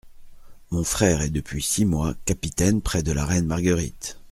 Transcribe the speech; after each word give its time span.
Mon 0.71 0.83
frère 0.83 1.21
est 1.21 1.29
depuis 1.29 1.61
six 1.61 1.85
mois 1.85 2.15
capitaine 2.25 2.81
près 2.81 3.03
de 3.03 3.11
la 3.11 3.23
reine 3.23 3.45
Marguerite. 3.45 4.17